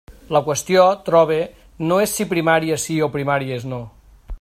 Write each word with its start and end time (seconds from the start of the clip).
La 0.35 0.39
qüestió, 0.45 0.85
trobe, 1.09 1.37
no 1.91 2.01
és 2.07 2.17
si 2.21 2.27
primàries 2.33 2.89
sí 2.89 3.01
o 3.09 3.15
primàries 3.19 3.73
no. 3.75 3.85